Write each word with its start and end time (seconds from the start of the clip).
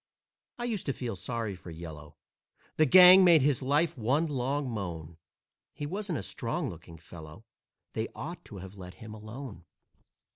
I 0.57 0.63
used 0.63 0.87
to 0.87 0.93
feel 0.93 1.15
sorry 1.15 1.53
for 1.55 1.69
"Yellow," 1.69 2.15
The 2.77 2.87
gang 2.87 3.23
made 3.23 3.43
his 3.43 3.61
life 3.61 3.95
one 3.95 4.25
long 4.25 4.67
moan. 4.67 5.17
He 5.75 5.85
wasn't 5.85 6.17
a 6.17 6.23
strong 6.23 6.71
looking 6.71 6.97
fellow, 6.97 7.45
They 7.93 8.07
ought 8.15 8.43
to 8.45 8.57
have 8.57 8.75
let 8.79 8.95
him 8.95 9.13
alone. 9.13 9.63